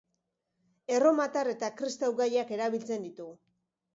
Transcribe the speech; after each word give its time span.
Erromatar 0.99 1.51
eta 1.51 1.69
kristau 1.81 2.11
gaiak 2.21 2.55
erabiltzen 2.57 3.07
ditu. 3.09 3.29